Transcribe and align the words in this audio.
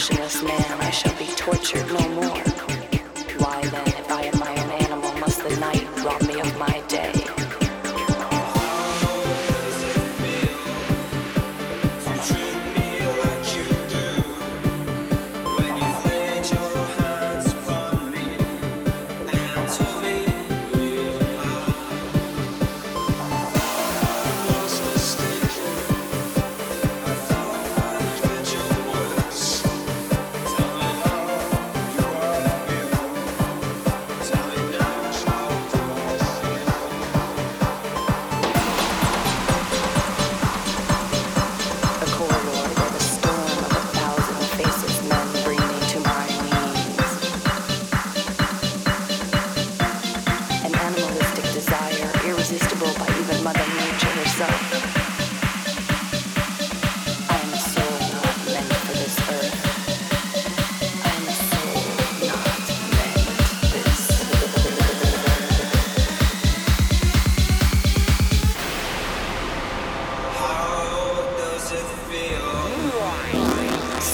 passionless 0.00 0.42
man, 0.42 0.80
I 0.80 0.90
shall 0.90 1.14
be 1.18 1.26
tortured 1.36 1.86
no 1.88 2.08
more. 2.08 2.42
Why 3.36 3.60
then, 3.60 3.88
if 3.88 4.10
I 4.10 4.22
am 4.22 4.38
my 4.38 4.50
own 4.50 4.70
animal, 4.84 5.12
must 5.18 5.42
the 5.42 5.54
night 5.56 5.86
rob 6.02 6.22
me? 6.22 6.29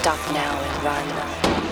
Stop 0.06 0.32
now 0.32 0.60
and 0.60 0.84
run. 0.84 1.65